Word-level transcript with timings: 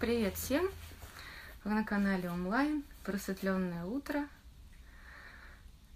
Привет 0.00 0.34
всем! 0.38 0.66
Вы 1.62 1.72
на 1.72 1.84
канале 1.84 2.30
онлайн 2.30 2.84
Просветленное 3.04 3.84
утро. 3.84 4.26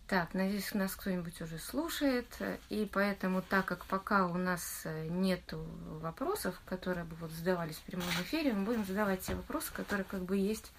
Так, 0.08 0.34
надеюсь, 0.34 0.74
нас 0.74 0.94
кто-нибудь 0.94 1.40
уже 1.40 1.58
слушает. 1.58 2.26
И 2.68 2.86
поэтому, 2.92 3.40
так 3.40 3.64
как 3.64 3.86
пока 3.86 4.26
у 4.26 4.34
нас 4.34 4.86
нету 5.08 5.64
вопросов, 6.02 6.60
которые 6.66 7.04
бы 7.04 7.16
вот 7.16 7.30
задавались 7.30 7.76
в 7.76 7.82
прямом 7.84 8.10
эфире, 8.20 8.52
мы 8.52 8.66
будем 8.66 8.84
задавать 8.84 9.22
те 9.22 9.34
вопросы, 9.34 9.72
которые 9.72 10.04
как 10.04 10.20
бы 10.20 10.36
есть 10.36 10.70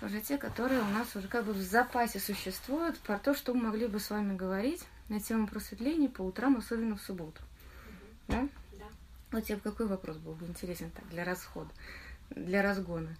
уже 0.00 0.22
те, 0.22 0.38
которые 0.38 0.80
у 0.80 0.88
нас 0.88 1.14
уже 1.14 1.28
как 1.28 1.44
бы 1.44 1.52
в 1.52 1.60
запасе 1.60 2.20
существуют, 2.20 2.98
про 3.00 3.18
то, 3.18 3.34
что 3.34 3.52
мы 3.52 3.64
могли 3.64 3.86
бы 3.86 4.00
с 4.00 4.08
вами 4.08 4.34
говорить 4.34 4.82
на 5.10 5.20
тему 5.20 5.46
просветления 5.46 6.08
по 6.08 6.22
утрам, 6.22 6.56
особенно 6.56 6.96
в 6.96 7.02
субботу. 7.02 7.42
Да? 8.28 8.48
Да. 8.72 8.86
Вот 9.30 9.44
тебе 9.44 9.60
какой 9.62 9.86
вопрос 9.88 10.16
был 10.16 10.32
бы 10.32 10.46
интересен 10.46 10.90
так, 10.90 11.06
для 11.10 11.22
расхода, 11.22 11.68
для 12.30 12.62
разгона? 12.62 13.16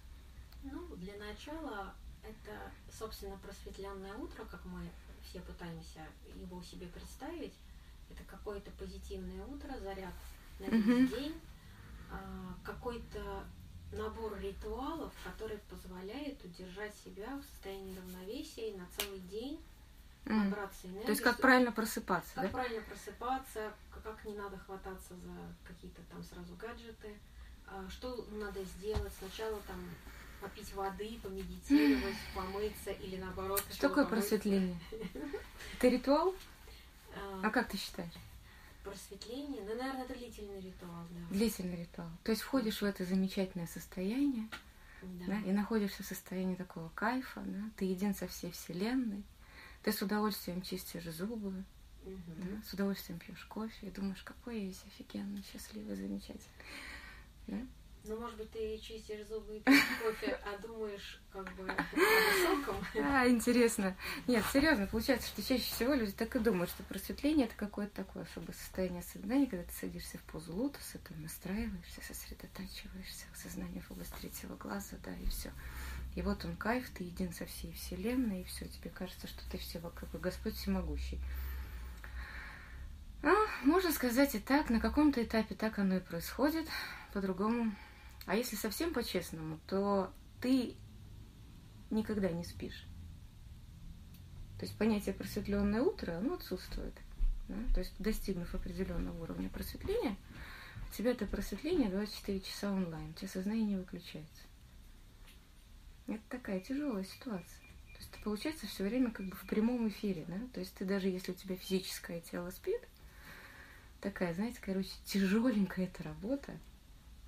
Ну, 0.63 0.95
для 0.97 1.15
начала, 1.17 1.93
это, 2.23 2.71
собственно, 2.91 3.37
просветленное 3.37 4.13
утро, 4.15 4.45
как 4.45 4.63
мы 4.65 4.89
все 5.23 5.39
пытаемся 5.41 6.05
его 6.35 6.61
себе 6.63 6.87
представить. 6.87 7.53
Это 8.09 8.23
какое-то 8.23 8.71
позитивное 8.71 9.45
утро, 9.45 9.77
заряд 9.79 10.13
на 10.59 10.65
весь 10.65 10.85
Мгм. 10.85 11.07
день, 11.07 11.41
а, 12.11 12.53
какой-то 12.63 13.43
набор 13.91 14.37
ритуалов, 14.39 15.13
который 15.23 15.57
позволяет 15.69 16.43
удержать 16.43 16.93
себя 16.95 17.37
в 17.37 17.43
состоянии 17.43 17.97
равновесия 17.97 18.71
и 18.71 18.77
на 18.77 18.85
целый 18.97 19.19
день 19.19 19.59
набраться 20.25 20.87
энергии. 20.87 21.05
То 21.05 21.11
есть 21.11 21.21
как 21.21 21.39
правильно 21.39 21.71
просыпаться, 21.71 22.35
Как 22.35 22.43
да? 22.45 22.49
правильно 22.49 22.81
просыпаться, 22.81 23.73
как 24.03 24.25
не 24.25 24.35
надо 24.35 24.57
хвататься 24.57 25.15
за 25.15 25.33
какие-то 25.65 26.01
там 26.11 26.23
сразу 26.23 26.53
гаджеты, 26.55 27.17
что 27.89 28.25
надо 28.31 28.63
сделать, 28.63 29.13
сначала 29.19 29.59
там 29.61 29.77
попить 30.41 30.73
воды, 30.73 31.19
помедитировать, 31.23 32.15
помыться 32.35 32.91
или 32.91 33.17
наоборот. 33.17 33.63
Что 33.71 33.89
такое 33.89 34.05
помыться. 34.05 34.29
просветление? 34.29 34.79
Это 35.73 35.87
ритуал? 35.87 36.35
А, 37.15 37.41
А 37.45 37.49
как 37.49 37.67
ты 37.69 37.77
считаешь? 37.77 38.13
Просветление, 38.83 39.63
ну, 39.63 39.75
наверное, 39.75 40.05
это 40.05 40.15
длительный 40.15 40.61
ритуал, 40.61 41.05
да. 41.09 41.35
Длительный 41.35 41.81
ритуал. 41.81 42.09
То 42.23 42.31
есть 42.31 42.41
входишь 42.41 42.81
в 42.81 42.85
это 42.85 43.03
замечательное 43.03 43.67
состояние, 43.67 44.47
Да. 45.01 45.25
да, 45.25 45.39
и 45.41 45.51
находишься 45.51 46.03
в 46.03 46.05
состоянии 46.05 46.55
такого 46.55 46.87
кайфа, 46.95 47.41
да, 47.41 47.69
ты 47.75 47.83
един 47.85 48.15
со 48.15 48.27
всей 48.27 48.51
вселенной, 48.51 49.23
ты 49.83 49.91
с 49.91 50.01
удовольствием 50.01 50.61
чистишь 50.61 51.03
зубы, 51.03 51.65
Мгм. 52.05 52.15
да, 52.37 52.61
с 52.65 52.71
удовольствием 52.73 53.19
пьешь 53.19 53.43
кофе 53.45 53.87
и 53.87 53.91
думаешь, 53.91 54.21
какой 54.23 54.59
я 54.61 54.65
весь 54.67 54.83
офигенный, 54.85 55.43
счастливый, 55.51 55.95
замечательный. 55.97 56.39
Да? 57.47 57.57
Ну, 58.07 58.17
может 58.17 58.37
быть, 58.37 58.49
ты 58.51 58.77
чистишь 58.77 59.27
зубы 59.27 59.57
и 59.57 59.59
пьешь 59.59 59.83
кофе, 60.01 60.39
а 60.45 60.57
думаешь 60.65 61.19
как 61.29 61.43
бы 61.55 61.69
о 61.69 61.85
высоком. 61.93 62.75
А, 63.03 63.27
интересно. 63.27 63.97
Нет, 64.27 64.45
серьезно, 64.53 64.87
получается, 64.87 65.27
что 65.27 65.43
чаще 65.43 65.63
всего 65.63 65.93
люди 65.93 66.13
так 66.13 66.33
и 66.35 66.39
думают, 66.39 66.69
что 66.69 66.83
просветление 66.83 67.47
это 67.47 67.55
какое-то 67.55 68.03
такое 68.03 68.23
особое 68.23 68.53
состояние 68.53 69.01
сознания, 69.01 69.47
когда 69.47 69.65
ты 69.65 69.73
садишься 69.73 70.17
в 70.19 70.23
позу 70.23 70.55
лотоса, 70.55 70.99
ты 70.99 71.13
настраиваешься, 71.15 72.01
сосредотачиваешься, 72.01 73.25
сознание 73.35 73.81
в 73.81 73.91
область 73.91 74.13
третьего 74.21 74.55
глаза, 74.55 74.95
да, 75.03 75.13
и 75.13 75.25
все. 75.25 75.51
И 76.15 76.21
вот 76.21 76.45
он 76.45 76.55
кайф, 76.55 76.89
ты 76.91 77.03
един 77.03 77.33
со 77.33 77.45
всей 77.45 77.73
вселенной, 77.73 78.41
и 78.41 78.45
все, 78.45 78.67
тебе 78.67 78.89
кажется, 78.89 79.27
что 79.27 79.41
ты 79.51 79.57
все 79.57 79.79
вокруг, 79.79 80.13
и 80.15 80.17
Господь 80.17 80.55
всемогущий. 80.55 81.19
А, 83.23 83.33
можно 83.63 83.91
сказать 83.91 84.35
и 84.35 84.39
так, 84.39 84.69
на 84.69 84.79
каком-то 84.79 85.23
этапе 85.23 85.55
так 85.55 85.79
оно 85.79 85.97
и 85.97 85.99
происходит, 85.99 86.67
по-другому. 87.13 87.73
А 88.25 88.35
если 88.35 88.55
совсем 88.55 88.93
по-честному, 88.93 89.59
то 89.67 90.11
ты 90.41 90.75
никогда 91.89 92.29
не 92.29 92.43
спишь. 92.43 92.85
То 94.59 94.65
есть 94.65 94.77
понятие 94.77 95.13
просветленное 95.13 95.81
утро, 95.81 96.17
оно 96.17 96.35
отсутствует. 96.35 96.93
да. 97.47 97.55
То 97.73 97.79
есть 97.79 97.93
достигнув 97.99 98.53
определенного 98.53 99.21
уровня 99.21 99.49
просветления, 99.49 100.17
у 100.89 100.93
тебя 100.93 101.11
это 101.11 101.25
просветление 101.25 101.89
24 101.89 102.39
часа 102.41 102.71
онлайн, 102.71 103.09
у 103.09 103.13
тебя 103.13 103.27
сознание 103.27 103.65
не 103.65 103.75
выключается. 103.75 104.43
Это 106.07 106.23
такая 106.29 106.59
тяжелая 106.59 107.03
ситуация. 107.03 107.59
То 107.93 107.99
есть 107.99 108.11
ты, 108.11 108.19
получается, 108.23 108.67
все 108.67 108.83
время 108.83 109.11
как 109.11 109.25
бы 109.27 109.35
в 109.35 109.45
прямом 109.47 109.87
эфире, 109.89 110.25
да? 110.27 110.39
То 110.53 110.59
есть 110.59 110.73
ты 110.75 110.85
даже 110.85 111.07
если 111.07 111.31
у 111.31 111.35
тебя 111.35 111.55
физическое 111.55 112.21
тело 112.21 112.49
спит, 112.51 112.81
такая, 114.09 114.33
знаете, 114.33 114.59
короче, 114.61 114.91
тяжеленькая 115.03 115.85
эта 115.85 116.03
работа. 116.03 116.57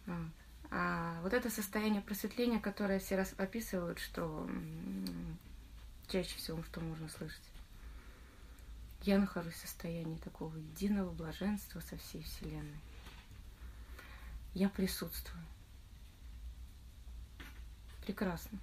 Вот. 0.05 0.31
А 0.71 1.19
вот 1.23 1.33
это 1.33 1.49
состояние 1.49 2.01
просветления, 2.01 2.59
которое 2.59 2.99
все 2.99 3.17
раз 3.17 3.33
описывают, 3.37 3.99
что 3.99 4.49
чаще 6.07 6.37
всего, 6.37 6.63
что 6.63 6.79
можно 6.79 7.09
слышать. 7.09 7.41
Я 9.01 9.17
нахожусь 9.17 9.55
в 9.55 9.59
состоянии 9.59 10.17
такого 10.19 10.55
единого 10.55 11.11
блаженства 11.11 11.81
со 11.81 11.97
всей 11.97 12.23
Вселенной. 12.23 12.79
Я 14.53 14.69
присутствую. 14.69 15.43
Прекрасно. 18.05 18.57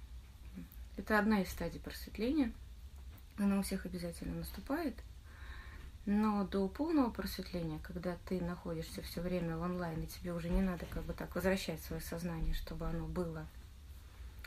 Это 0.95 1.19
одна 1.19 1.41
из 1.41 1.49
стадий 1.51 1.79
просветления. 1.79 2.51
Она 3.37 3.59
у 3.59 3.61
всех 3.61 3.85
обязательно 3.85 4.35
наступает. 4.35 4.95
Но 6.07 6.45
до 6.45 6.69
полного 6.69 7.09
просветления, 7.09 7.79
когда 7.83 8.15
ты 8.29 8.39
находишься 8.39 9.01
все 9.01 9.19
время 9.19 9.57
в 9.57 9.61
онлайн, 9.61 10.01
и 10.03 10.07
тебе 10.07 10.31
уже 10.31 10.47
не 10.49 10.61
надо 10.61 10.85
как 10.85 11.03
бы 11.03 11.11
так 11.11 11.35
возвращать 11.35 11.81
свое 11.81 12.01
сознание, 12.01 12.53
чтобы 12.53 12.85
оно 12.87 13.05
было 13.05 13.45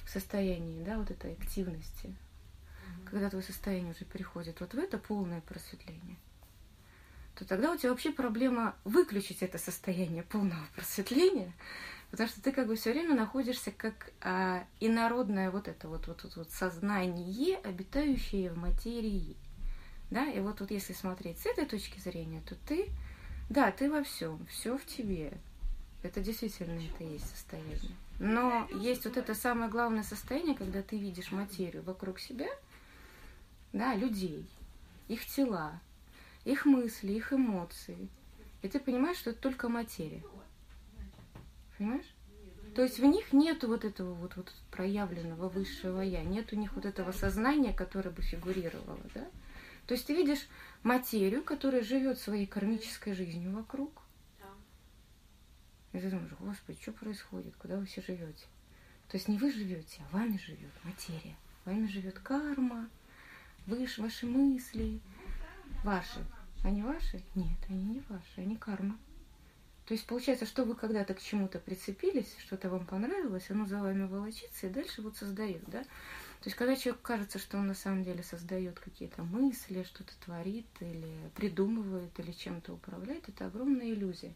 в 0.02 0.08
состоянии, 0.08 0.82
да, 0.82 0.96
вот 0.96 1.10
этой 1.10 1.34
активности, 1.34 2.06
Мгм. 2.06 3.04
когда 3.10 3.28
твое 3.28 3.44
состояние 3.44 3.92
уже 3.92 4.06
переходит 4.06 4.58
вот 4.60 4.72
в 4.72 4.78
это 4.78 4.96
полное 4.96 5.42
просветление, 5.42 6.16
то 7.34 7.44
тогда 7.44 7.72
у 7.72 7.76
тебя 7.76 7.90
вообще 7.90 8.10
проблема 8.10 8.74
выключить 8.84 9.42
это 9.42 9.58
состояние 9.58 10.22
полного 10.22 10.64
просветления, 10.74 11.52
потому 12.10 12.26
что 12.30 12.40
ты 12.40 12.52
как 12.52 12.68
бы 12.68 12.76
все 12.76 12.92
время 12.92 13.14
находишься 13.14 13.70
как 13.70 14.12
а, 14.22 14.64
инородное 14.80 15.50
вот 15.50 15.68
это 15.68 15.88
вот, 15.88 16.06
вот, 16.06 16.24
вот, 16.24 16.36
вот 16.36 16.50
сознание, 16.50 17.58
обитающее 17.58 18.50
в 18.50 18.56
материи. 18.56 19.36
Да, 20.10 20.26
и 20.26 20.40
вот, 20.40 20.60
вот 20.60 20.70
если 20.70 20.92
смотреть 20.92 21.38
с 21.38 21.46
этой 21.46 21.66
точки 21.66 22.00
зрения, 22.00 22.42
то 22.48 22.56
ты, 22.66 22.88
да, 23.48 23.70
ты 23.70 23.90
во 23.90 24.02
всем, 24.02 24.44
все 24.46 24.76
в 24.76 24.84
тебе. 24.84 25.32
Это 26.02 26.20
действительно 26.20 26.80
это 26.80 27.04
есть 27.04 27.28
состояние. 27.28 27.94
Но 28.18 28.68
есть 28.74 29.04
вот 29.04 29.16
это 29.16 29.34
самое 29.34 29.70
главное 29.70 30.02
состояние, 30.02 30.56
когда 30.56 30.82
ты 30.82 30.98
видишь 30.98 31.30
материю 31.30 31.82
вокруг 31.82 32.18
себя, 32.18 32.48
да, 33.72 33.94
людей, 33.94 34.46
их 35.08 35.24
тела, 35.26 35.80
их 36.44 36.64
мысли, 36.64 37.12
их 37.12 37.32
эмоции. 37.32 38.08
И 38.62 38.68
ты 38.68 38.80
понимаешь, 38.80 39.18
что 39.18 39.30
это 39.30 39.40
только 39.40 39.68
материя. 39.68 40.22
Понимаешь? 41.78 42.14
То 42.74 42.82
есть 42.82 42.98
в 42.98 43.04
них 43.04 43.32
нету 43.32 43.68
вот 43.68 43.84
этого 43.84 44.14
вот, 44.14 44.36
вот 44.36 44.52
проявленного 44.70 45.48
высшего 45.48 46.00
я, 46.00 46.22
нет 46.22 46.52
у 46.52 46.56
них 46.56 46.72
вот 46.74 46.84
этого 46.84 47.12
сознания, 47.12 47.72
которое 47.72 48.10
бы 48.10 48.22
фигурировало, 48.22 48.98
да? 49.14 49.26
То 49.90 49.94
есть 49.94 50.06
ты 50.06 50.14
видишь 50.14 50.46
материю, 50.84 51.42
которая 51.42 51.82
живет 51.82 52.20
своей 52.20 52.46
кармической 52.46 53.12
жизнью 53.12 53.50
вокруг. 53.50 54.02
Да. 54.38 54.46
И 55.98 56.00
ты 56.00 56.08
думаешь, 56.08 56.30
господи, 56.38 56.80
что 56.80 56.92
происходит, 56.92 57.56
куда 57.56 57.76
вы 57.76 57.86
все 57.86 58.00
живете? 58.00 58.44
То 59.08 59.16
есть 59.16 59.26
не 59.26 59.36
вы 59.36 59.50
живете, 59.50 60.00
а 60.04 60.16
вами 60.16 60.36
живет 60.36 60.70
материя. 60.84 61.34
Вами 61.64 61.88
живет 61.88 62.20
карма, 62.20 62.88
вы, 63.66 63.88
ваши 63.98 64.26
мысли, 64.26 65.00
ваши. 65.82 66.24
Они 66.62 66.84
ваши? 66.84 67.20
Нет, 67.34 67.58
они 67.68 67.82
не 67.82 68.02
ваши, 68.08 68.42
они 68.42 68.56
карма. 68.56 68.96
То 69.86 69.94
есть 69.94 70.06
получается, 70.06 70.46
что 70.46 70.62
вы 70.62 70.76
когда-то 70.76 71.14
к 71.14 71.20
чему-то 71.20 71.58
прицепились, 71.58 72.32
что-то 72.38 72.70
вам 72.70 72.86
понравилось, 72.86 73.50
оно 73.50 73.66
за 73.66 73.80
вами 73.80 74.06
волочится 74.06 74.68
и 74.68 74.70
дальше 74.70 75.02
вот 75.02 75.16
создает, 75.16 75.64
да? 75.66 75.82
То 76.40 76.48
есть 76.48 76.56
когда 76.56 76.74
человеку 76.74 77.02
кажется, 77.02 77.38
что 77.38 77.58
он 77.58 77.66
на 77.66 77.74
самом 77.74 78.02
деле 78.02 78.22
создает 78.22 78.80
какие-то 78.80 79.22
мысли, 79.22 79.82
что-то 79.82 80.12
творит 80.24 80.66
или 80.80 81.12
придумывает 81.34 82.18
или 82.18 82.32
чем-то 82.32 82.72
управляет, 82.72 83.28
это 83.28 83.46
огромная 83.46 83.90
иллюзия. 83.90 84.32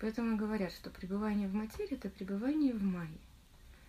Поэтому 0.00 0.38
говорят, 0.38 0.72
что 0.72 0.88
пребывание 0.88 1.46
в 1.46 1.54
материи– 1.54 1.90
это 1.92 2.08
пребывание 2.08 2.72
в 2.72 2.82
майе. 2.82 3.18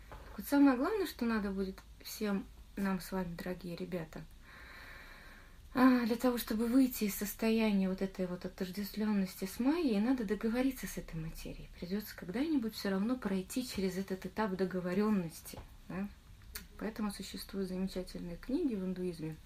Так 0.10 0.38
вот 0.40 0.48
самое 0.48 0.76
главное, 0.76 1.08
что 1.08 1.26
надо 1.26 1.52
будет 1.52 1.78
всем 2.04 2.46
нам 2.76 3.00
с 3.00 3.14
вами, 3.14 3.34
дорогие 3.38 3.78
ребята, 3.78 4.22
а, 5.74 6.06
для 6.06 6.18
того, 6.18 6.38
чтобы 6.38 6.68
выйти 6.68 7.06
из 7.06 7.16
состояния 7.16 7.88
вот 7.90 8.02
этой 8.02 8.28
вот 8.28 8.46
отождествленности 8.46 9.46
с 9.46 9.60
майей, 9.60 10.02
надо 10.02 10.26
договориться 10.26 10.86
с 10.86 10.98
этой 10.98 11.20
материей. 11.20 11.70
Придется 11.80 12.14
когда-нибудь 12.16 12.76
все 12.76 12.90
равно 12.90 13.16
пройти 13.16 13.66
через 13.66 13.98
этот 13.98 14.26
этап 14.26 14.52
договоренности. 14.56 15.58
да. 15.88 16.08
Поэтому 16.78 17.12
существуют 17.12 17.70
замечательные 17.70 18.38
книги 18.38 18.76
в 18.76 18.84
индуизме, 18.84 19.38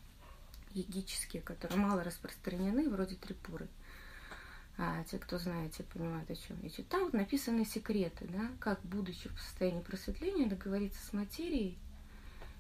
егические, 0.72 1.42
которые 1.42 1.78
мало 1.80 2.04
распространены, 2.04 2.90
вроде 2.90 3.16
Трипуры. 3.16 3.68
а 4.78 5.04
те, 5.04 5.20
кто 5.20 5.38
знает, 5.38 5.74
те 5.74 5.84
понимают, 5.84 6.30
о 6.32 6.36
чем 6.36 6.60
речь. 6.62 6.80
Там 6.90 7.04
вот 7.06 7.14
написаны 7.14 7.66
секреты, 7.66 8.28
да, 8.30 8.50
как, 8.60 8.82
будучи 8.84 9.30
в 9.30 9.40
состоянии 9.42 9.82
просветления, 9.82 10.48
договориться 10.48 11.06
с 11.06 11.14
материей 11.14 11.78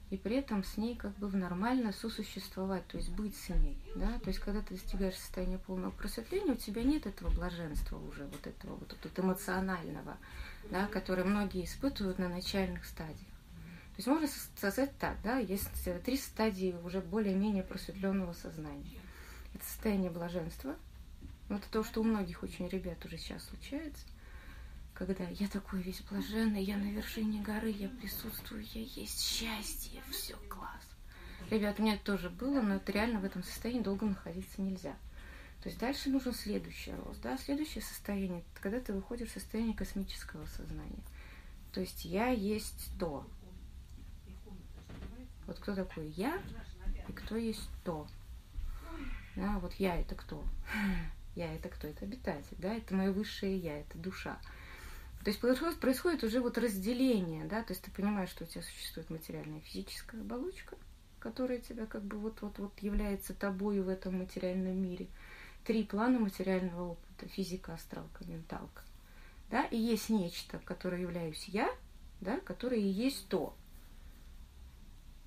и 0.09 0.17
при 0.17 0.37
этом 0.37 0.63
с 0.63 0.75
ней 0.77 0.95
как 0.95 1.15
бы 1.17 1.27
в 1.27 1.35
нормально 1.35 1.91
сосуществовать, 1.93 2.85
то 2.87 2.97
есть 2.97 3.09
быть 3.09 3.37
с 3.37 3.49
ней, 3.49 3.77
да, 3.95 4.19
то 4.19 4.29
есть 4.29 4.39
когда 4.39 4.61
ты 4.61 4.73
достигаешь 4.73 5.15
состояния 5.15 5.59
полного 5.59 5.91
просветления, 5.91 6.53
у 6.53 6.57
тебя 6.57 6.83
нет 6.83 7.05
этого 7.05 7.29
блаженства 7.29 7.97
уже, 7.97 8.25
вот 8.25 8.47
этого 8.47 8.75
вот, 8.75 8.97
вот 9.01 9.19
эмоционального, 9.19 10.17
да, 10.71 10.87
которое 10.87 11.23
многие 11.23 11.63
испытывают 11.63 12.17
на 12.17 12.27
начальных 12.27 12.85
стадиях. 12.85 13.28
То 13.99 14.01
есть 14.01 14.07
можно 14.07 14.27
сказать 14.55 14.97
так, 14.97 15.17
да, 15.23 15.39
есть 15.39 15.67
три 16.05 16.15
стадии 16.15 16.73
уже 16.83 17.01
более-менее 17.01 17.63
просветленного 17.63 18.33
сознания. 18.33 18.99
Это 19.53 19.65
состояние 19.65 20.09
блаженства, 20.09 20.75
это 21.49 21.69
то, 21.69 21.83
что 21.83 21.99
у 21.99 22.03
многих 22.03 22.41
очень 22.41 22.67
ребят 22.69 23.03
уже 23.05 23.17
сейчас 23.17 23.43
случается– 23.43 24.05
когда 24.99 25.23
я 25.23 25.47
такой 25.47 25.81
весь 25.81 26.01
блаженный, 26.01 26.61
я 26.61 26.75
на 26.75 26.91
вершине 26.91 27.41
горы, 27.41 27.69
я 27.69 27.87
присутствую, 27.87 28.65
я 28.73 28.81
есть 28.81 29.21
счастье, 29.21 30.01
все 30.11 30.35
класс. 30.49 30.83
Ребят, 31.49 31.79
у 31.79 31.83
меня 31.83 31.95
это 31.95 32.03
тоже 32.03 32.29
было, 32.29 32.61
но 32.61 32.75
это 32.75 32.91
реально 32.91 33.21
в 33.21 33.23
этом 33.23 33.41
состоянии 33.41 33.81
долго 33.81 34.05
находиться 34.05 34.61
нельзя. 34.61 34.97
То 35.63 35.69
есть 35.69 35.79
дальше 35.79 36.09
нужен 36.09 36.33
следующий 36.33 36.91
рост. 36.91 37.21
Да? 37.21 37.37
Следующее 37.37 37.81
состояние, 37.81 38.43
когда 38.55 38.81
ты 38.81 38.91
выходишь 38.91 39.29
в 39.29 39.33
состояние 39.33 39.73
космического 39.73 40.45
сознания. 40.47 41.03
То 41.71 41.79
есть 41.79 42.03
я 42.03 42.27
есть 42.27 42.91
то. 42.99 43.25
Вот 45.49 45.57
кто 45.57 45.73
такой 45.73 46.09
я 46.09 46.39
и 47.07 47.11
кто 47.11 47.35
есть 47.35 47.67
то. 47.83 48.05
Да, 49.35 49.57
вот 49.57 49.73
я 49.79 49.99
это 49.99 50.13
кто? 50.13 50.43
Я 51.35 51.55
это 51.55 51.69
кто? 51.69 51.87
Это 51.87 52.05
обитатель, 52.05 52.55
да, 52.57 52.75
это 52.75 52.93
мое 52.93 53.11
высшее 53.11 53.57
я, 53.57 53.79
это 53.79 53.97
душа. 53.97 54.37
То 55.23 55.29
есть 55.29 55.39
происходит, 55.39 55.79
происходит 55.79 56.23
уже 56.23 56.41
вот 56.41 56.57
разделение, 56.57 57.45
да, 57.45 57.63
то 57.63 57.71
есть 57.71 57.83
ты 57.83 57.91
понимаешь, 57.91 58.29
что 58.29 58.43
у 58.43 58.47
тебя 58.47 58.61
существует 58.61 59.09
материальная 59.09 59.61
физическая 59.61 60.21
оболочка, 60.21 60.75
которая 61.19 61.59
тебя 61.59 61.85
как 61.85 62.03
бы 62.03 62.17
вот-вот-вот 62.17 62.77
является 62.81 63.33
тобою 63.33 63.83
в 63.83 63.89
этом 63.89 64.19
материальном 64.19 64.77
мире. 64.77 65.07
Три 65.63 65.83
плана 65.83 66.19
материального 66.19 66.91
опыта. 66.91 67.27
Физика, 67.29 67.73
астралка, 67.73 68.25
менталка. 68.25 68.83
Да, 69.49 69.63
и 69.65 69.77
есть 69.77 70.09
нечто, 70.09 70.59
которое 70.65 71.01
являюсь 71.01 71.45
я, 71.45 71.73
да, 72.21 72.39
которое 72.41 72.81
и 72.81 72.87
есть 72.87 73.29
то. 73.29 73.55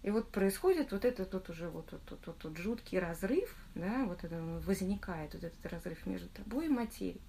И 0.02 0.10
вот 0.10 0.30
происходит 0.30 0.92
вот 0.92 1.04
этот 1.04 1.32
вот 1.32 1.48
уже 1.48 1.68
вот, 1.68 1.92
вот, 1.92 2.02
вот, 2.10 2.26
вот, 2.26 2.44
вот 2.44 2.56
жуткий 2.58 2.98
разрыв, 2.98 3.54
да, 3.74 4.04
вот 4.04 4.24
это 4.24 4.36
возникает 4.66 5.34
вот 5.34 5.44
этот 5.44 5.66
разрыв 5.66 6.04
между 6.06 6.28
тобой 6.28 6.66
и 6.66 6.68
материей. 6.68 7.20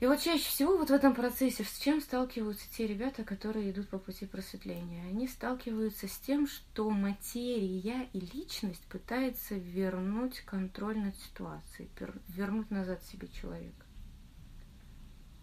И 0.00 0.06
вот 0.06 0.20
чаще 0.20 0.44
всего 0.44 0.76
вот 0.76 0.90
в 0.90 0.92
этом 0.92 1.14
процессе 1.14 1.64
с 1.64 1.78
чем 1.78 2.02
сталкиваются 2.02 2.66
те 2.76 2.86
ребята, 2.86 3.24
которые 3.24 3.70
идут 3.70 3.88
по 3.88 3.98
пути 3.98 4.26
просветления? 4.26 5.02
Они 5.06 5.26
сталкиваются 5.26 6.08
с 6.08 6.18
тем, 6.18 6.46
что 6.46 6.90
материя 6.90 8.08
и 8.12 8.20
личность 8.20 8.84
пытается 8.90 9.54
вернуть 9.54 10.40
контроль 10.40 10.98
над 10.98 11.16
ситуацией, 11.16 11.88
вернуть 12.28 12.70
назад 12.70 13.02
себе 13.04 13.28
человека. 13.28 13.86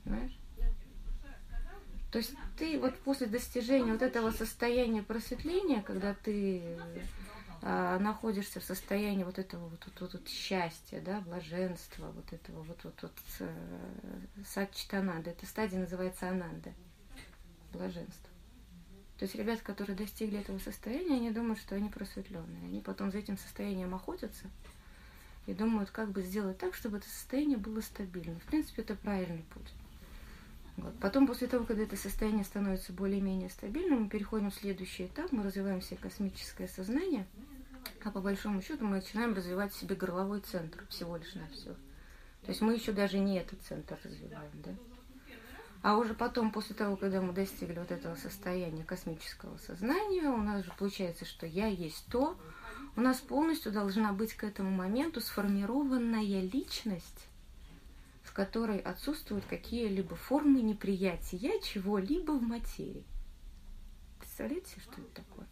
Понимаешь? 0.03 0.37
То 2.11 2.17
есть 2.17 2.33
ты 2.57 2.77
вот 2.77 2.97
после 2.99 3.27
достижения 3.27 3.93
вот 3.93 4.01
этого 4.01 4.31
состояния 4.31 5.01
просветления, 5.01 5.81
когда 5.81 6.13
ты 6.13 6.77
а, 7.61 7.99
находишься 7.99 8.59
в 8.59 8.63
состоянии 8.63 9.23
вот 9.23 9.39
этого 9.39 9.69
вот, 9.69 9.85
вот, 9.85 10.01
вот, 10.01 10.13
вот 10.13 10.27
счастья, 10.27 10.99
да, 10.99 11.21
блаженства, 11.21 12.11
вот 12.11 12.33
этого 12.33 12.63
вот, 12.63 12.83
вот, 12.83 13.01
вот 13.01 13.13
э, 13.39 13.49
садчитананда. 14.45 15.29
Эта 15.29 15.45
стадия 15.45 15.79
называется 15.79 16.27
ананда, 16.27 16.73
блаженство. 17.71 18.29
То 19.17 19.25
есть 19.25 19.35
ребята, 19.35 19.63
которые 19.63 19.95
достигли 19.95 20.39
этого 20.39 20.57
состояния, 20.57 21.15
они 21.15 21.29
думают, 21.29 21.59
что 21.59 21.75
они 21.75 21.89
просветленные. 21.89 22.65
Они 22.65 22.81
потом 22.81 23.11
за 23.11 23.19
этим 23.19 23.37
состоянием 23.37 23.93
охотятся 23.93 24.49
и 25.45 25.53
думают, 25.53 25.91
как 25.91 26.11
бы 26.11 26.23
сделать 26.23 26.57
так, 26.57 26.73
чтобы 26.73 26.97
это 26.97 27.07
состояние 27.07 27.57
было 27.57 27.79
стабильным. 27.81 28.39
В 28.39 28.45
принципе, 28.45 28.81
это 28.81 28.95
правильный 28.95 29.45
путь. 29.53 29.71
Вот. 30.81 30.99
Потом, 30.99 31.27
после 31.27 31.47
того, 31.47 31.65
когда 31.65 31.83
это 31.83 31.95
состояние 31.95 32.43
становится 32.43 32.91
более-менее 32.91 33.49
стабильным, 33.49 34.03
мы 34.03 34.09
переходим 34.09 34.51
в 34.51 34.55
следующий 34.55 35.05
этап, 35.05 35.31
мы 35.31 35.43
развиваем 35.43 35.81
себе 35.81 35.97
космическое 35.97 36.67
сознание– 36.67 37.25
а 38.03 38.11
по 38.11 38.21
большому 38.21 38.61
счету 38.61 38.85
мы 38.85 38.97
начинаем 38.97 39.33
развивать 39.33 39.73
себе 39.73 39.95
горловой 39.95 40.41
центр 40.41 40.85
всего 40.89 41.17
лишь 41.17 41.33
на 41.35 41.47
все. 41.49 41.73
То 42.43 42.49
есть 42.49 42.61
мы 42.61 42.73
еще 42.73 42.91
даже 42.91 43.19
не 43.19 43.37
этот 43.37 43.61
центр 43.61 43.97
развиваем, 44.03 44.51
да? 44.63 44.71
А 45.83 45.97
уже 45.97 46.13
потом, 46.13 46.51
после 46.51 46.75
того, 46.75 46.95
когда 46.95 47.21
мы 47.21 47.33
достигли 47.33 47.79
вот 47.79 47.91
этого 47.91 48.15
состояния 48.15 48.83
космического 48.83 49.57
сознания, 49.57 50.29
у 50.29 50.37
нас 50.37 50.63
же 50.63 50.71
получается, 50.77 51.25
что 51.25 51.47
я 51.47 51.67
есть 51.67 52.05
то, 52.11 52.37
у 52.95 53.01
нас 53.01 53.19
полностью 53.19 53.71
должна 53.71 54.13
быть 54.13 54.33
к 54.33 54.43
этому 54.43 54.69
моменту 54.69 55.21
сформированная 55.21 56.41
личность, 56.41 57.27
в 58.23 58.33
которой 58.33 58.79
отсутствуют 58.79 59.45
какие-либо 59.45 60.15
формы 60.15 60.61
неприятия 60.61 61.59
чего-либо 61.61 62.31
в 62.31 62.43
материи. 62.43 63.05
Представляете, 64.19 64.79
что 64.79 65.01
это 65.01 65.23
такое? 65.23 65.47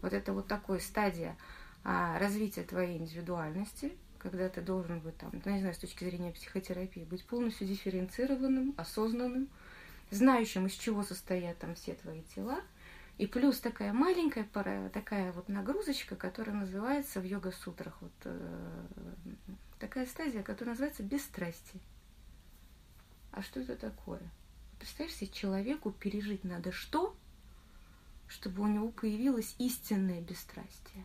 Вот 0.00 0.12
это 0.12 0.32
вот 0.32 0.48
такая 0.48 0.80
стадия 0.80 1.36
а, 1.84 2.18
развития 2.18 2.62
твоей 2.62 2.98
индивидуальности, 2.98 3.92
когда 4.18 4.48
ты 4.48 4.60
должен 4.60 5.00
быть 5.00 5.16
там, 5.16 5.30
ну, 5.44 5.52
не 5.52 5.60
знаю, 5.60 5.74
с 5.74 5.78
точки 5.78 6.04
зрения 6.04 6.32
психотерапии, 6.32 7.04
быть 7.04 7.24
полностью 7.24 7.66
дифференцированным, 7.66 8.74
осознанным, 8.76 9.48
знающим, 10.10 10.66
из 10.66 10.72
чего 10.72 11.02
состоят 11.02 11.58
там 11.58 11.74
все 11.74 11.94
твои 11.94 12.22
тела, 12.34 12.60
и 13.18 13.26
плюс 13.26 13.60
такая 13.60 13.92
маленькая 13.92 14.44
пара, 14.44 14.90
такая 14.92 15.32
вот 15.32 15.48
нагрузочка, 15.48 16.16
которая 16.16 16.56
называется 16.56 17.20
в 17.20 17.24
йога-сутрах, 17.24 17.96
вот 18.00 18.12
э, 18.24 18.76
такая 19.82 20.06
стадия, 20.06 20.44
которая 20.44 20.74
называется 20.74 21.02
бесстрастие. 21.02 21.82
А 23.32 23.42
что 23.42 23.60
это 23.60 23.74
такое? 23.74 24.20
Представляешь 24.78 25.16
себе, 25.16 25.30
человеку 25.32 25.90
пережить 25.90 26.44
надо 26.44 26.70
что, 26.70 27.16
чтобы 28.28 28.62
у 28.62 28.68
него 28.68 28.90
появилось 28.90 29.56
истинное 29.58 30.20
бесстрастие. 30.20 31.04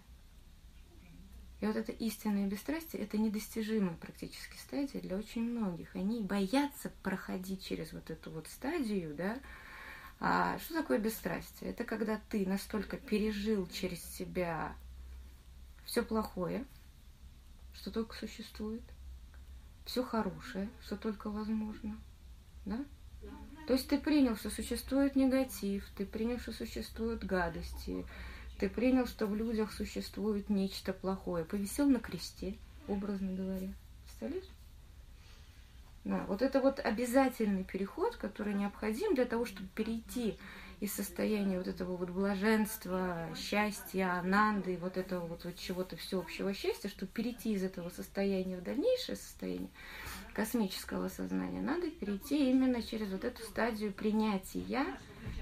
И 1.60 1.66
вот 1.66 1.76
это 1.76 1.92
истинное 1.92 2.46
бесстрастие– 2.46 3.02
это 3.04 3.18
недостижимая 3.18 3.96
практически 3.96 4.58
стадия 4.58 5.02
для 5.02 5.18
очень 5.18 5.42
многих. 5.42 5.96
Они 5.96 6.22
боятся 6.22 6.92
проходить 7.02 7.66
через 7.66 7.94
вот 7.94 8.12
эту 8.12 8.30
вот 8.30 8.48
стадию, 8.48 9.16
да. 9.16 9.40
А 10.20 10.60
что 10.60 10.76
такое 10.76 11.00
бесстрастие? 11.00 11.72
Это 11.72 11.84
когда 11.84 12.22
ты 12.30 12.46
настолько 12.46 12.98
пережил 12.98 13.66
через 13.68 14.04
себя 14.04 14.76
все 15.84 16.04
плохое, 16.04 16.64
что 17.80 17.92
только 17.92 18.16
существует, 18.16 18.84
все 19.86 20.04
хорошее, 20.04 20.70
что 20.84 20.98
только 20.98 21.30
возможно, 21.30 21.98
да? 22.66 22.84
То 23.68 23.74
есть 23.74 23.88
ты 23.90 23.98
принял, 23.98 24.36
что 24.36 24.50
существует 24.50 25.16
негатив, 25.16 25.86
ты 25.98 26.06
принял, 26.06 26.40
что 26.40 26.54
существуют 26.54 27.24
гадости, 27.24 28.06
ты 28.60 28.70
принял, 28.70 29.06
что 29.06 29.28
в 29.28 29.36
людях 29.36 29.72
существует 29.72 30.50
нечто 30.50 30.94
плохое. 30.94 31.46
Повисел 31.46 31.88
на 31.90 32.00
кресте, 32.00 32.56
образно 32.88 33.34
говоря. 33.34 33.74
Представляешь? 34.06 34.50
Да, 36.08 36.24
вот 36.30 36.42
это 36.42 36.62
вот 36.62 36.80
обязательный 36.80 37.66
переход, 37.66 38.16
который 38.16 38.54
необходим 38.54 39.14
для 39.14 39.26
того, 39.26 39.46
чтобы 39.46 39.68
перейти 39.76 40.38
из 40.80 40.94
состояния 40.94 41.58
вот 41.58 41.68
этого 41.68 41.98
вот 41.98 42.12
блаженства, 42.12 43.28
счастья, 43.36 44.14
ананды, 44.14 44.78
вот 44.80 44.96
этого 44.96 45.28
вот, 45.28 45.44
вот 45.44 45.58
чего-то 45.58 45.98
всеобщего 45.98 46.54
счастья, 46.54 46.88
чтобы 46.88 47.12
перейти 47.12 47.52
из 47.52 47.64
этого 47.64 47.90
состояния 47.90 48.56
в 48.56 48.64
дальнейшее 48.64 49.18
состояние, 49.18 49.70
космического 50.34 51.10
сознания, 51.10 51.60
надо 51.60 51.92
перейти 51.92 52.52
именно 52.52 52.82
через 52.82 53.12
вот 53.12 53.26
эту 53.26 53.44
стадию 53.44 53.92
принятия 53.92 54.86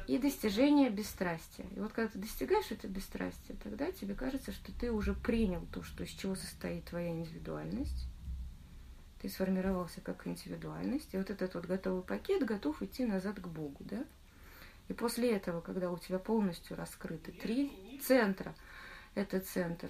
и 0.08 0.18
достижения 0.18 0.90
бесстрастия. 0.90 1.68
И 1.76 1.80
вот 1.80 1.92
когда 1.94 2.10
ты 2.10 2.18
достигаешь 2.18 2.72
это 2.72 2.88
бесстрастия, 2.88 3.56
тогда 3.62 3.92
тебе 3.92 4.16
кажется, 4.16 4.52
что 4.52 4.72
ты 4.72 4.92
уже 4.92 5.14
принял 5.14 5.64
то, 5.72 5.84
что 5.84 6.04
из 6.04 6.10
чего 6.10 6.34
состоит 6.34 6.86
твоя 6.86 7.12
индивидуальность. 7.12 8.08
Ты 9.22 9.30
сформировался 9.30 10.02
как 10.02 10.28
индивидуальность, 10.28 11.14
и 11.14 11.18
вот 11.18 11.30
этот 11.30 11.56
вот 11.56 11.66
готовый 11.66 12.04
пакет 12.04 12.46
готов 12.46 12.82
идти 12.82 13.06
назад 13.06 13.40
к 13.40 13.48
Богу, 13.48 13.84
да? 13.84 14.06
И 14.88 14.94
после 14.94 15.36
этого, 15.36 15.62
когда 15.62 15.90
у 15.90 15.98
тебя 15.98 16.20
полностью 16.20 16.78
раскрыты 16.78 17.32
три 17.32 18.00
центра, 18.04 18.54
это 19.16 19.40
центр 19.40 19.90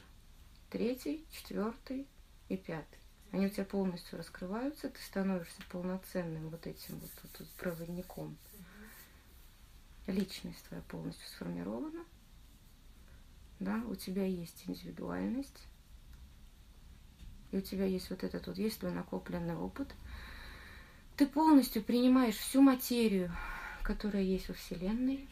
третий, 0.70 1.26
четвертый 1.32 2.08
и 2.48 2.56
пятый. 2.56 3.00
Они 3.32 3.48
у 3.48 3.50
тебя 3.50 3.66
полностью 3.66 4.18
раскрываются, 4.18 4.90
ты 4.90 5.02
становишься 5.02 5.62
полноценным 5.70 6.50
вот 6.50 6.68
этим 6.68 7.00
вот, 7.00 7.10
вот, 7.24 7.40
вот 7.40 7.50
проводником. 7.50 8.38
Личность 10.08 10.64
твоя 10.68 10.84
полностью 10.84 11.28
сформирована, 11.28 12.06
да, 13.60 13.82
у 13.88 13.96
тебя 13.96 14.26
есть 14.26 14.64
индивидуальность, 14.68 15.64
и 17.56 17.58
у 17.58 17.62
тебя 17.62 17.86
есть 17.86 18.10
вот 18.10 18.24
этот 18.24 18.48
вот, 18.48 18.58
есть 18.58 18.80
твой 18.80 18.92
накопленный 18.92 19.56
опыт, 19.56 19.88
ты 21.16 21.26
полностью 21.26 21.82
принимаешь 21.82 22.36
всю 22.36 22.62
материю, 22.62 23.32
которая 23.82 24.24
есть 24.24 24.50
во 24.50 24.56
Вселенной, 24.56 25.26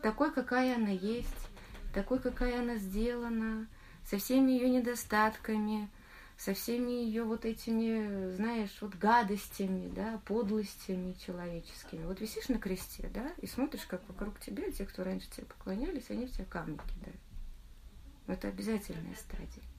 такой, 0.00 0.32
какая 0.32 0.76
она 0.76 0.90
есть, 0.90 1.48
такой, 1.92 2.20
какая 2.20 2.60
она 2.60 2.76
сделана, 2.76 3.66
со 4.08 4.18
всеми 4.18 4.52
ее 4.52 4.70
недостатками, 4.70 5.90
со 6.38 6.54
всеми 6.54 6.92
ее 6.92 7.24
вот 7.24 7.44
этими, 7.44 8.30
знаешь, 8.36 8.76
вот 8.80 8.94
гадостями, 8.94 9.92
да, 9.92 10.20
подлостями 10.26 11.16
человеческими. 11.26 12.04
Вот 12.04 12.20
висишь 12.20 12.48
на 12.48 12.58
кресте, 12.58 13.10
да, 13.12 13.32
и 13.38 13.48
смотришь, 13.48 13.86
как 13.86 14.00
вокруг 14.08 14.38
тебя, 14.38 14.70
те, 14.70 14.84
кто 14.86 15.02
раньше 15.02 15.28
тебе 15.28 15.46
поклонялись, 15.46 16.10
они 16.10 16.26
в 16.26 16.30
тебя 16.30 16.44
камни 16.44 16.76
кидают. 16.76 17.20
Это 18.28 18.46
обязательная 18.46 19.16
стадия. 19.16 19.73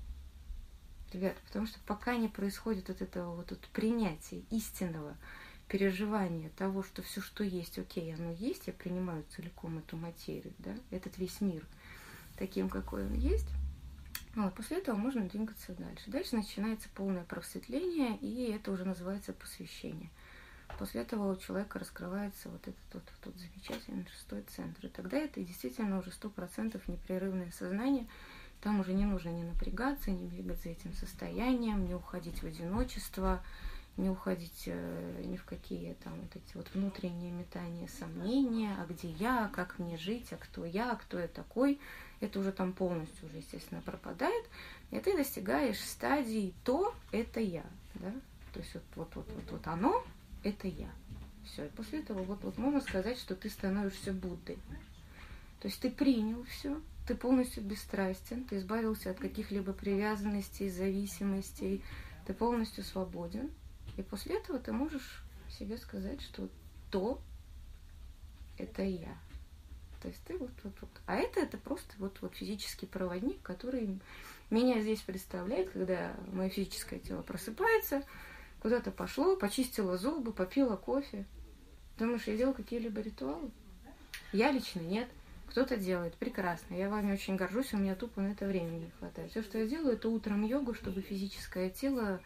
Ребят, 1.15 1.37
потому 1.45 1.65
что 1.65 1.79
пока 1.85 2.17
не 2.17 2.27
происходит 2.27 2.89
вот 2.89 3.01
этого 3.01 3.35
вот, 3.35 3.51
вот 3.51 3.61
принятия 3.71 4.43
истинного 4.49 5.15
переживания 5.69 6.49
того, 6.57 6.83
что 6.83 7.01
все, 7.03 7.21
что 7.21 7.45
есть, 7.45 7.79
окей, 7.79 8.13
оно 8.13 8.31
есть, 8.31 8.67
я 8.67 8.73
принимаю 8.73 9.23
целиком 9.33 9.77
эту 9.77 9.95
материю, 9.95 10.53
да, 10.59 10.75
этот 10.91 11.17
весь 11.17 11.39
мир 11.39 11.65
таким, 12.37 12.67
какой 12.67 13.05
он 13.05 13.13
есть, 13.13 13.47
вот, 14.35 14.53
после 14.55 14.79
этого 14.79 14.97
можно 14.97 15.25
двигаться 15.29 15.71
дальше. 15.71 16.03
Дальше 16.11 16.35
начинается 16.35 16.89
полное 16.93 17.23
просветление, 17.23 18.17
и 18.17 18.51
это 18.51 18.73
уже 18.73 18.83
называется 18.83 19.31
посвящение. 19.31 20.09
После 20.77 20.99
этого 21.03 21.31
у 21.31 21.37
человека 21.37 21.79
раскрывается 21.79 22.49
вот 22.49 22.67
этот 22.67 22.93
вот, 22.93 23.03
вот 23.23 23.35
замечательный 23.37 24.05
шестой 24.11 24.43
центр. 24.53 24.87
И 24.87 24.89
тогда 24.89 25.17
это 25.17 25.39
действительно 25.39 25.97
уже 25.97 26.11
сто 26.11 26.29
процентов 26.29 26.85
непрерывное 26.89 27.51
сознание. 27.51 28.05
Там 28.61 28.79
уже 28.79 28.93
не 28.93 29.05
нужно 29.05 29.29
не 29.29 29.43
напрягаться, 29.43 30.11
не 30.11 30.25
бегать 30.27 30.61
за 30.63 30.69
этим 30.69 30.93
состоянием, 30.93 31.85
не 31.85 31.93
уходить 31.93 32.41
в 32.41 32.45
одиночество, 32.45 33.41
не 33.97 34.09
уходить 34.09 34.63
э, 34.65 35.23
ни 35.25 35.37
в 35.37 35.45
какие 35.45 35.93
там 36.03 36.13
вот 36.19 36.35
эти 36.35 36.57
вот 36.57 36.67
внутренние 36.73 37.31
метания, 37.31 37.87
сомнения, 37.99 38.75
а 38.79 38.85
где 38.85 39.09
я, 39.11 39.49
как 39.53 39.79
мне 39.79 39.97
жить, 39.97 40.33
а 40.33 40.37
кто 40.37 40.65
я, 40.65 40.91
а 40.91 40.95
кто 40.95 41.19
я 41.19 41.27
такой– 41.27 41.79
это 42.19 42.39
уже 42.39 42.51
там 42.51 42.73
полностью 42.73 43.27
уже, 43.27 43.37
естественно, 43.37 43.81
пропадает, 43.81 44.45
и 44.91 44.99
ты 44.99 45.15
достигаешь 45.15 45.79
стадии 45.79 46.53
«то– 46.63 46.95
это 47.11 47.39
я». 47.39 47.65
Да? 47.95 48.11
То 48.53 48.59
есть 48.59 48.73
вот, 48.73 48.83
вот, 48.95 49.15
вот, 49.15 49.27
вот, 49.33 49.51
вот 49.51 49.67
оно– 49.67 50.03
это 50.43 50.67
я. 50.67 50.89
Все, 51.45 51.65
и 51.65 51.69
после 51.69 51.99
этого 51.99 52.23
вот, 52.23 52.43
вот 52.43 52.57
можно 52.57 52.81
сказать, 52.81 53.19
что 53.19 53.35
ты 53.35 53.49
становишься 53.49 54.13
Буддой. 54.13 54.57
То 55.59 55.67
есть 55.67 55.79
ты 55.79 55.91
принял 55.91 56.43
все, 56.45 56.79
ты 57.07 57.15
полностью 57.15 57.63
бесстрастен, 57.63 58.45
ты 58.45 58.57
избавился 58.57 59.11
от 59.11 59.19
каких-либо 59.19 59.73
привязанностей, 59.73 60.69
зависимостей, 60.69 61.83
ты 62.25 62.33
полностью 62.33 62.83
свободен. 62.83 63.51
И 63.97 64.01
после 64.01 64.37
этого 64.37 64.59
ты 64.59 64.71
можешь 64.71 65.23
себе 65.49 65.77
сказать, 65.77 66.21
что 66.21 66.49
то– 66.91 67.21
это 68.57 68.83
я. 68.83 69.17
То 70.01 70.09
есть 70.09 70.23
ты 70.25 70.37
вот, 70.37 70.51
вот, 70.63 70.73
вот. 70.81 70.89
А 71.05 71.15
это 71.15 71.39
это 71.39 71.57
просто 71.57 71.93
вот, 71.97 72.17
вот 72.21 72.35
физический 72.35 72.85
проводник, 72.85 73.41
который 73.41 73.99
меня 74.49 74.79
здесь 74.81 75.01
представляет, 75.01 75.71
когда 75.71 76.15
мое 76.31 76.49
физическое 76.49 76.99
тело 76.99 77.21
просыпается, 77.21 78.03
куда-то 78.61 78.91
пошло, 78.91 79.35
почистила 79.35 79.97
зубы, 79.97 80.31
попила 80.31 80.75
кофе. 80.75 81.25
Думаешь, 81.97 82.27
я 82.27 82.37
делаю 82.37 82.53
какие-либо 82.53 83.01
ритуалы? 83.01 83.49
Я 84.31 84.51
лично 84.51 84.81
нет. 84.81 85.07
Кто-то 85.47 85.77
делает. 85.77 86.15
Прекрасно. 86.15 86.75
Я 86.75 86.89
вами 86.89 87.13
очень 87.13 87.35
горжусь, 87.35 87.73
у 87.73 87.77
меня 87.77 87.95
тупо 87.95 88.21
на 88.21 88.31
это 88.31 88.45
времени 88.45 88.85
не 88.85 88.91
хватает. 88.99 89.31
Все, 89.31 89.41
что 89.41 89.57
я 89.57 89.67
делаю, 89.67 89.93
это 89.93 90.09
утром 90.09 90.43
йогу, 90.43 90.73
чтобы 90.73 91.01
физическое 91.01 91.69
тело 91.69 92.19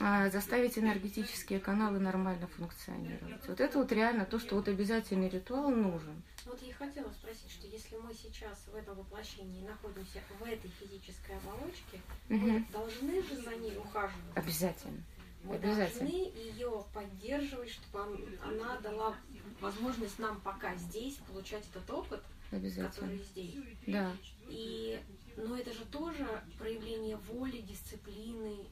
а, 0.00 0.30
заставить 0.30 0.78
энергетические 0.78 1.60
каналы 1.60 1.98
нормально 1.98 2.46
функционировать. 2.46 3.46
Вот 3.48 3.60
это 3.60 3.78
вот 3.78 3.90
реально 3.90 4.24
то, 4.26 4.38
что 4.38 4.56
вот 4.56 4.68
обязательный 4.68 5.28
ритуал 5.28 5.70
нужен. 5.70 6.22
Вот 6.44 6.60
я 6.62 6.72
хотела 6.74 7.10
спросить, 7.10 7.50
что 7.50 7.66
если 7.66 7.96
мы 7.96 8.14
сейчас 8.14 8.64
в 8.72 8.74
этом 8.74 8.96
воплощении 8.96 9.66
находимся 9.66 10.20
в 10.38 10.44
этой 10.44 10.70
физической 10.70 11.36
оболочке, 11.36 12.00
угу. 12.28 12.36
мы 12.36 12.64
должны 12.72 13.22
же 13.22 13.36
за 13.42 13.54
ней 13.56 13.76
ухаживать? 13.76 14.36
Обязательно. 14.36 15.02
Мы 15.44 15.54
Обязательно. 15.54 16.10
должны 16.10 16.32
ее 16.36 16.84
поддерживать, 16.92 17.70
чтобы 17.70 18.00
она 18.42 18.76
дала 18.80 19.14
возможность 19.60 20.18
нам 20.18 20.40
пока 20.40 20.74
здесь 20.76 21.16
получать 21.26 21.64
этот 21.70 21.90
опыт, 21.90 22.22
который 22.50 23.18
здесь. 23.18 23.54
Да. 23.86 24.12
И, 24.48 25.00
но 25.36 25.56
это 25.56 25.72
же 25.72 25.84
тоже 25.86 26.26
проявление 26.58 27.16
воли, 27.16 27.58
дисциплины 27.60 28.66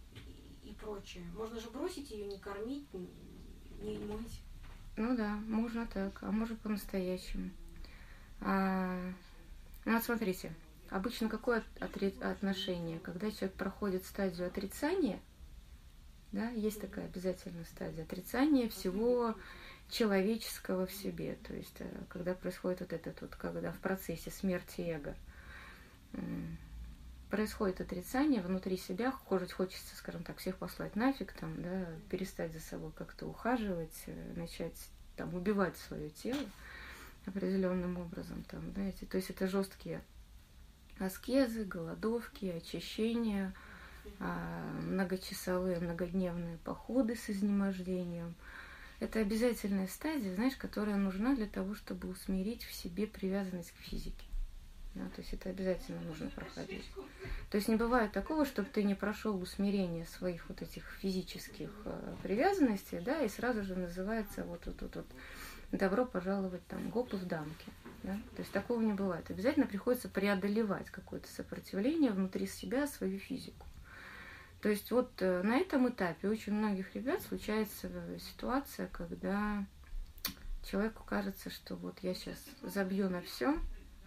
и 0.64 0.72
прочее. 0.80 1.24
Можно 1.34 1.60
же 1.60 1.70
бросить 1.70 2.10
ее, 2.10 2.26
не 2.26 2.38
кормить, 2.38 2.86
не 3.82 3.98
мыть. 3.98 4.40
Ну 4.96 5.16
да, 5.16 5.36
можно 5.46 5.86
так, 5.86 6.22
а 6.22 6.32
может 6.32 6.58
по-настоящему. 6.60 7.50
А, 8.40 8.98
ну 9.84 9.92
вот 9.92 10.02
смотрите, 10.04 10.54
обычно 10.88 11.28
какое 11.28 11.62
отри- 11.80 12.18
отношение? 12.22 12.98
Когда 13.00 13.30
человек 13.30 13.54
проходит 13.56 14.04
стадию 14.06 14.46
отрицания, 14.46 15.20
да, 16.32 16.48
есть 16.50 16.80
такая 16.80 17.06
обязательная 17.06 17.64
стадия 17.64 18.04
отрицания 18.04 18.68
всего 18.68 19.34
человеческого 19.88 20.86
в 20.86 20.92
себе. 20.92 21.36
То 21.46 21.54
есть, 21.54 21.76
э, 21.80 21.88
когда 22.08 22.34
происходит 22.34 22.80
вот 22.80 22.92
этот 22.92 23.20
вот, 23.20 23.36
когда 23.36 23.72
в 23.72 23.78
процессе 23.78 24.30
смерти 24.30 24.80
эго, 24.80 25.14
происходит 27.30 27.80
отрицание 27.80 28.40
внутри 28.40 28.76
себя, 28.76 29.10
хоть 29.10 29.52
хочется, 29.52 29.96
скажем 29.96 30.22
так, 30.22 30.38
всех 30.38 30.56
послать 30.56 30.96
нафиг, 30.96 31.32
там, 31.32 31.60
да, 31.60 31.86
перестать 32.08 32.52
за 32.52 32.60
собой 32.60 32.92
как-то 32.92 33.26
ухаживать, 33.26 34.04
э, 34.06 34.32
начать 34.36 34.76
там 35.16 35.34
убивать 35.34 35.76
свое 35.76 36.10
тело 36.10 36.40
определенным 37.26 37.98
образом, 37.98 38.44
там, 38.44 38.70
знаете, 38.72 39.06
то 39.06 39.16
есть 39.16 39.30
это 39.30 39.48
жесткие 39.48 40.00
аскезы, 41.00 41.64
голодовки, 41.64 42.46
очищения, 42.46 43.52
а, 44.20 44.80
многочасовые, 44.82 45.80
многодневные 45.80 46.58
походы 46.58 47.16
с 47.16 47.28
изнемождением. 47.28 48.34
Это 48.98 49.20
обязательная 49.20 49.88
стадия, 49.88 50.34
знаешь, 50.34 50.56
которая 50.56 50.96
нужна 50.96 51.34
для 51.34 51.46
того, 51.46 51.74
чтобы 51.74 52.08
усмирить 52.08 52.64
в 52.64 52.72
себе 52.72 53.06
привязанность 53.06 53.72
к 53.72 53.76
физике. 53.76 54.24
Да, 54.94 55.04
то 55.14 55.20
есть 55.20 55.34
это 55.34 55.50
обязательно 55.50 56.00
нужно 56.00 56.30
проходить. 56.30 56.90
То 57.50 57.56
есть 57.56 57.68
не 57.68 57.76
бывает 57.76 58.12
такого, 58.12 58.46
чтобы 58.46 58.70
ты 58.72 58.82
не 58.82 58.94
прошел 58.94 59.38
усмирение 59.38 60.06
своих 60.06 60.48
вот 60.48 60.62
этих 60.62 60.84
физических 61.02 61.70
э, 61.84 62.14
привязанностей, 62.22 63.00
да, 63.00 63.20
и 63.20 63.28
сразу 63.28 63.62
же 63.62 63.76
называется 63.76 64.44
вот 64.44 64.64
вот 64.64 64.80
вот, 64.80 64.96
вот 64.96 65.06
добро 65.70 66.06
пожаловать 66.06 66.66
там 66.66 66.88
гопы 66.88 67.18
в 67.18 67.26
дамки. 67.26 67.66
Да? 68.02 68.14
То 68.36 68.40
есть 68.40 68.52
такого 68.52 68.80
не 68.80 68.94
бывает. 68.94 69.30
Обязательно 69.30 69.66
приходится 69.66 70.08
преодолевать 70.08 70.88
какое-то 70.90 71.28
сопротивление 71.28 72.12
внутри 72.12 72.46
себя, 72.46 72.86
свою 72.86 73.18
физику. 73.18 73.66
То 74.66 74.70
есть 74.70 74.90
вот 74.90 75.12
э, 75.22 75.42
на 75.44 75.58
этом 75.58 75.88
этапе 75.88 76.28
очень 76.28 76.52
многих 76.52 76.92
ребят 76.96 77.22
случается 77.22 77.88
ситуация, 78.18 78.88
когда 78.88 79.64
человеку 80.68 81.04
кажется, 81.04 81.50
что 81.50 81.76
вот 81.76 82.00
я 82.02 82.14
сейчас 82.14 82.44
забью 82.62 83.08
на 83.08 83.22
все, 83.22 83.56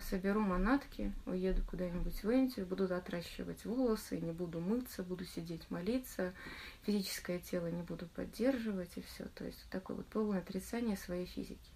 соберу 0.02 0.42
манатки, 0.42 1.14
уеду 1.26 1.62
куда-нибудь 1.64 2.24
в 2.24 2.30
Индию, 2.30 2.66
буду 2.66 2.94
отращивать 2.94 3.64
волосы, 3.64 4.20
не 4.20 4.34
буду 4.34 4.60
мыться, 4.60 5.02
буду 5.02 5.24
сидеть 5.24 5.64
молиться, 5.72 6.34
физическое 6.82 7.40
тело 7.40 7.68
не 7.68 7.84
буду 7.84 8.08
поддерживать 8.08 8.92
и 8.98 9.02
все. 9.02 9.30
То 9.36 9.46
есть 9.46 9.66
такое 9.70 9.96
вот 9.96 10.08
полное 10.08 10.40
отрицание 10.40 10.98
своей 10.98 11.26
физики. 11.26 11.72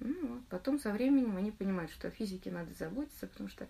Ну, 0.00 0.26
вот. 0.26 0.44
Потом 0.48 0.78
со 0.78 0.92
временем 0.92 1.36
они 1.36 1.50
понимают, 1.50 1.90
что 1.90 2.08
о 2.08 2.10
физике 2.10 2.50
надо 2.50 2.72
заботиться, 2.74 3.26
потому 3.26 3.48
что 3.48 3.68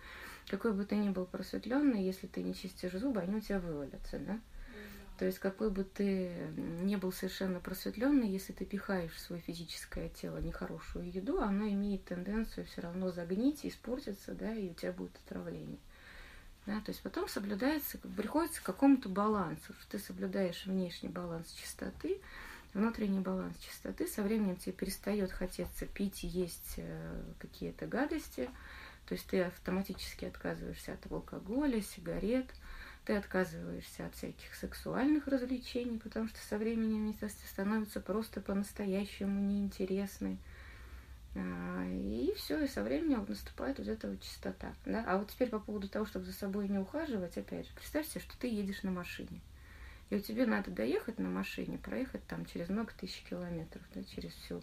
какой 0.49 0.73
бы 0.73 0.85
ты 0.85 0.97
ни 0.97 1.11
был 1.11 1.27
просветленный, 1.27 2.03
если 2.03 2.27
ты 2.27 2.43
не 2.43 2.55
чистишь 2.55 2.93
зубы, 2.93 3.21
они 3.21 3.37
у 3.37 3.41
тебя 3.41 3.61
вывалятся, 3.61 4.19
да? 4.19 4.41
То 5.19 5.27
есть 5.27 5.39
какой 5.39 5.71
бы 5.71 5.85
ты 5.85 6.33
не 6.57 6.97
был 6.97 7.13
совершенно 7.13 7.61
просветленный, 7.61 8.29
если 8.29 8.53
ты 8.53 8.65
пихаешь 8.65 9.13
в 9.13 9.21
свое 9.21 9.41
физическое 9.41 10.09
тело 10.09 10.39
нехорошую 10.39 11.11
еду, 11.11 11.41
оно 11.41 11.69
имеет 11.69 12.05
тенденцию 12.05 12.67
все 12.67 12.81
равно 12.81 13.13
загнить, 13.13 13.65
испортиться, 13.65 14.35
да, 14.35 14.53
и 14.53 14.71
у 14.71 14.75
тебя 14.75 14.93
будет 14.93 15.17
отравление. 15.25 15.79
Да, 16.67 16.81
то 16.81 16.91
есть 16.91 17.03
потом 17.03 17.29
соблюдается, 17.29 17.99
приходится 17.99 18.61
к 18.61 18.65
какому-то 18.65 19.09
балансу, 19.09 19.75
что 19.79 19.93
ты 19.93 19.99
соблюдаешь 19.99 20.67
внешний 20.67 21.11
баланс 21.11 21.53
чистоты, 21.53 22.21
внутренний 22.75 23.21
баланс 23.21 23.57
чистоты, 23.59 24.07
со 24.07 24.23
временем 24.23 24.57
тебе 24.57 24.73
перестает 24.73 25.33
хотеться 25.33 25.87
пить 25.87 26.23
есть 26.23 26.75
э, 26.77 27.23
какие-то 27.39 27.87
гадости, 27.87 28.51
то 29.07 29.15
есть 29.15 29.27
ты 29.27 29.43
автоматически 29.43 30.27
отказываешься 30.27 30.93
от 30.93 31.11
алкоголя, 31.11 31.81
сигарет– 31.81 32.47
ты 33.05 33.17
отказываешься 33.17 34.07
от 34.07 34.15
всяких 34.15 34.55
сексуальных 34.55 35.27
развлечений, 35.27 35.99
потому 35.99 36.29
что 36.29 36.39
со 36.39 36.57
временем 36.57 37.03
они 37.05 37.31
становятся 37.51 38.01
просто 38.01 38.41
по-настоящему 38.41 39.41
неинтересны. 39.41 40.39
А, 41.37 41.85
и 41.87 42.33
все, 42.37 42.65
и 42.65 42.69
со 42.69 42.83
временем 42.83 43.27
наступает 43.29 43.79
вот 43.79 43.89
эта 43.89 44.09
вот 44.09 44.23
чистота. 44.23 44.73
Да? 44.87 45.05
А 45.07 45.19
вот 45.19 45.31
теперь 45.31 45.51
по 45.51 45.59
поводу 45.59 45.89
того, 45.89 46.07
чтобы 46.07 46.25
за 46.25 46.33
собой 46.33 46.69
не 46.69 46.79
ухаживать, 46.79 47.37
опять 47.37 47.67
же, 47.67 47.73
представьте, 47.75 48.21
что 48.21 48.39
ты 48.39 48.47
едешь 48.47 48.83
на 48.83 48.91
машине. 48.91 49.41
И 50.11 50.17
у 50.17 50.21
тебя 50.21 50.47
надо 50.47 50.71
доехать 50.71 51.19
на 51.19 51.29
машине, 51.29 51.79
проехать 51.79 52.27
там 52.27 52.45
через 52.47 52.69
много 52.69 52.93
тысяч 52.99 53.23
километров, 53.29 53.83
да, 53.95 54.03
через 54.05 54.33
всю 54.33 54.63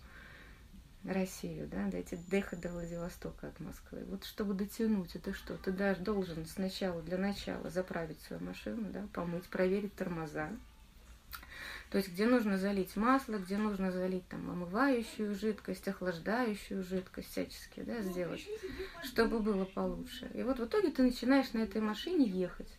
Россию, 1.04 1.68
да, 1.68 1.88
дойти 1.88 2.18
доехать 2.30 2.62
до 2.62 2.70
Владивостока 2.70 3.48
от 3.48 3.60
Москвы. 3.60 4.04
Вот 4.06 4.24
чтобы 4.24 4.54
дотянуть, 4.54 5.16
это 5.16 5.34
что? 5.34 5.58
Ты 5.58 5.72
даже 5.72 6.02
должен 6.02 6.46
сначала, 6.46 7.02
для 7.02 7.18
начала 7.18 7.70
заправить 7.70 8.22
свою 8.22 8.44
машину, 8.44 8.92
да, 8.92 9.08
помыть, 9.14 9.46
проверить 9.46 9.96
тормоза, 9.96 10.52
то 11.92 11.98
есть 11.98 12.10
где 12.10 12.26
нужно 12.26 12.58
залить 12.58 12.96
масло, 12.96 13.38
где 13.38 13.58
нужно 13.58 13.92
залить 13.92 14.26
там 14.30 14.50
омывающую 14.50 15.36
жидкость, 15.36 15.90
охлаждающую 15.90 16.84
жидкость 16.84 17.32
всячески, 17.32 17.82
да, 17.82 18.02
сделать, 18.02 18.48
чтобы 19.04 19.40
было 19.40 19.66
получше. 19.66 20.32
И 20.34 20.42
вот 20.42 20.60
в 20.60 20.66
итоге 20.66 20.90
ты 20.92 21.04
начинаешь 21.04 21.52
на 21.52 21.60
этой 21.60 21.82
машине 21.82 22.26
ехать. 22.26 22.70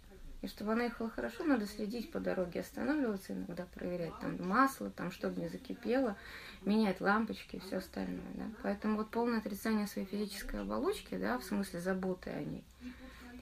И 0.43 0.49
чтобы 0.49 0.73
она 0.73 0.85
ехала 0.85 1.09
хорошо, 1.09 1.45
надо 1.45 1.67
следить 1.67 2.11
по 2.11 2.19
дороге, 2.19 2.61
останавливаться 2.61 3.33
иногда, 3.33 3.65
проверять 3.75 4.19
там 4.21 4.37
масло, 4.47 4.91
там, 4.91 5.13
чтобы 5.13 5.41
не 5.41 5.49
закипело, 5.49 6.17
менять 6.65 7.01
лампочки 7.01 7.57
и 7.57 7.61
все 7.61 7.77
остальное. 7.77 8.33
Да? 8.35 8.51
Поэтому 8.65 8.97
вот 8.97 9.11
полное 9.11 9.39
отрицание 9.39 9.87
своей 9.87 10.09
физической 10.09 10.61
оболочки, 10.61 11.17
да, 11.17 11.39
в 11.39 11.45
смысле 11.45 11.81
заботы 11.81 12.31
о 12.31 12.43
ней, 12.43 12.65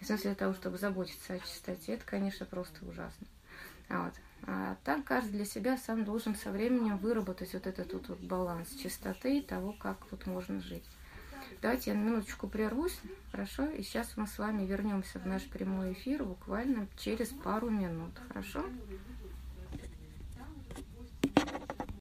в 0.02 0.04
смысле 0.04 0.35
того, 0.35 0.52
чтобы 0.52 0.76
заботиться 0.76 1.33
о 1.33 1.38
чистоте, 1.38 1.95
это, 1.95 2.04
конечно, 2.04 2.45
просто 2.45 2.85
ужасно. 2.87 3.26
А 3.88 4.04
вот. 4.04 4.14
А 4.47 4.76
так 4.85 5.04
каждый 5.04 5.33
для 5.33 5.45
себя 5.45 5.76
сам 5.76 6.04
должен 6.04 6.35
со 6.35 6.50
временем 6.50 6.97
выработать 6.99 7.52
вот 7.54 7.66
этот 7.66 7.92
вот, 7.92 8.09
вот 8.09 8.21
баланс 8.21 8.71
чистоты 8.75 9.38
и 9.38 9.42
того, 9.42 9.73
как 9.73 9.99
вот 10.11 10.26
можно 10.26 10.61
жить. 10.61 10.85
Давайте 11.62 11.90
я 11.90 11.97
на 11.97 12.02
минуточку 12.02 12.49
прервусь, 12.49 12.99
хорошо? 13.31 13.67
И 13.67 13.83
сейчас 13.83 14.17
мы 14.17 14.26
с 14.26 14.38
вами 14.38 14.64
вернемся 14.64 15.19
в 15.19 15.26
наш 15.26 15.45
прямой 15.45 15.93
эфир 15.93 16.25
буквально 16.25 16.88
через 16.97 17.29
пару 17.29 17.69
минут, 17.69 18.12
хорошо? 18.29 18.64